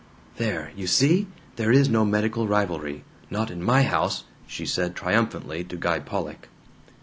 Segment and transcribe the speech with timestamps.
[0.37, 0.71] ("There!
[0.75, 1.27] You see
[1.57, 3.03] there is no medical rivalry.
[3.29, 6.47] Not in my house!" she said triumphantly to Guy Pollock.)